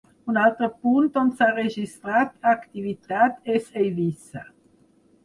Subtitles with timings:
[0.31, 4.43] Un altre punt on s’ha registrat activitat és Eivissa.